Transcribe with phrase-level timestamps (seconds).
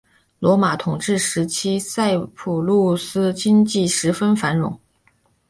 [0.39, 4.75] 罗马统治时期塞浦路斯经济十分繁荣。